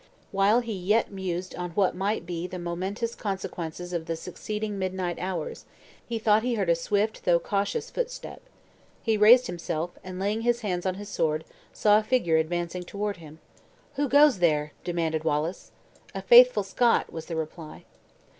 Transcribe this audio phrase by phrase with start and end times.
[0.31, 5.19] While he yet mused on what might be the momentous consequences of the succeeding midnight
[5.19, 5.65] hours,
[6.03, 8.41] he thought he heard a swift though cautious footstep.
[9.03, 13.17] He raised himself, and laying his hands on his sword, saw a figure advancing toward
[13.17, 13.41] him.
[13.93, 15.69] "Who goes there?" demanded Wallace.
[16.15, 17.85] "A faithful Scot," was the reply.